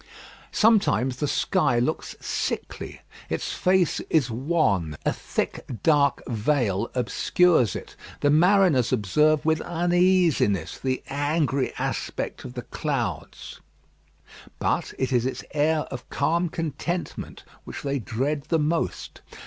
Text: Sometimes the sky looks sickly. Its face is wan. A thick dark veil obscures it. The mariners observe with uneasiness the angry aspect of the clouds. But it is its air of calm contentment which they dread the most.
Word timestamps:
Sometimes 0.51 1.17
the 1.17 1.27
sky 1.27 1.77
looks 1.77 2.15
sickly. 2.19 3.01
Its 3.29 3.53
face 3.53 3.99
is 4.09 4.31
wan. 4.31 4.97
A 5.05 5.13
thick 5.13 5.63
dark 5.83 6.23
veil 6.25 6.89
obscures 6.95 7.75
it. 7.75 7.95
The 8.21 8.31
mariners 8.31 8.91
observe 8.91 9.45
with 9.45 9.61
uneasiness 9.61 10.79
the 10.79 11.03
angry 11.07 11.71
aspect 11.77 12.43
of 12.43 12.55
the 12.55 12.63
clouds. 12.63 13.59
But 14.57 14.91
it 14.97 15.13
is 15.13 15.27
its 15.27 15.43
air 15.53 15.81
of 15.91 16.09
calm 16.09 16.49
contentment 16.49 17.43
which 17.63 17.83
they 17.83 17.99
dread 17.99 18.45
the 18.49 18.57
most. 18.57 19.21